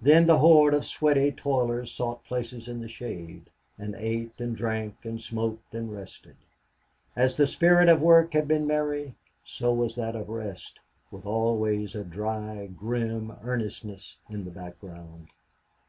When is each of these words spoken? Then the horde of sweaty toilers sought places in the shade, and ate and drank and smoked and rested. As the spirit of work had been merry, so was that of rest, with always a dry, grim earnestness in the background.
Then 0.00 0.26
the 0.28 0.38
horde 0.38 0.72
of 0.72 0.84
sweaty 0.84 1.32
toilers 1.32 1.90
sought 1.90 2.22
places 2.24 2.68
in 2.68 2.80
the 2.80 2.86
shade, 2.86 3.50
and 3.76 3.96
ate 3.98 4.40
and 4.40 4.54
drank 4.54 4.98
and 5.04 5.20
smoked 5.20 5.74
and 5.74 5.92
rested. 5.92 6.36
As 7.16 7.36
the 7.36 7.48
spirit 7.48 7.88
of 7.88 8.00
work 8.00 8.34
had 8.34 8.46
been 8.46 8.68
merry, 8.68 9.16
so 9.42 9.72
was 9.72 9.96
that 9.96 10.14
of 10.14 10.28
rest, 10.28 10.78
with 11.10 11.26
always 11.26 11.96
a 11.96 12.04
dry, 12.04 12.66
grim 12.68 13.32
earnestness 13.42 14.16
in 14.30 14.44
the 14.44 14.52
background. 14.52 15.26